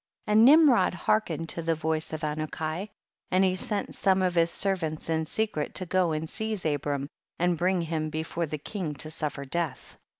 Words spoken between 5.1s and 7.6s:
in secret to go and seize Abram, and